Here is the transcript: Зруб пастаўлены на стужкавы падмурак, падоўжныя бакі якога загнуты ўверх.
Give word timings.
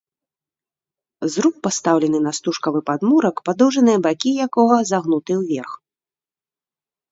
Зруб 1.33 1.55
пастаўлены 1.67 2.21
на 2.29 2.33
стужкавы 2.39 2.79
падмурак, 2.89 3.35
падоўжныя 3.51 4.01
бакі 4.07 4.31
якога 4.49 4.81
загнуты 4.95 5.39
ўверх. 5.45 5.71